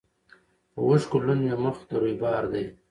په 0.71 0.79
اوښکو 0.87 1.17
لوند 1.25 1.41
مي 1.45 1.53
مخ 1.63 1.77
د 1.89 1.91
رویبار 2.01 2.43
دی 2.53 2.65